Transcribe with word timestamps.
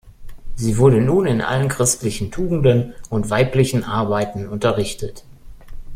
Sie 0.55 0.79
wurde 0.79 0.99
nun 0.99 1.27
in 1.27 1.41
allen 1.41 1.67
christlichen 1.69 2.31
Tugenden 2.31 2.95
und 3.11 3.29
weiblichen 3.29 3.83
Arbeiten 3.83 4.47
unterrichtet. 4.49 5.23